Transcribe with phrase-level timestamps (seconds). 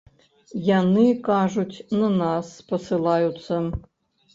[0.69, 3.67] Яны кажуць, на нас спасылаюцца.